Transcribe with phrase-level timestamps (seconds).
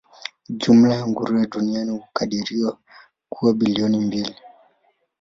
[0.59, 2.77] Jumla ya nguruwe duniani hukadiriwa
[3.29, 4.35] kuwa bilioni mbili.